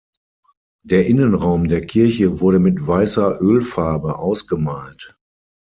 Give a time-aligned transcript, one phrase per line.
[0.83, 5.15] Der Innenraum der Kirche wurde mit weißer Ölfarbe ausgemalt.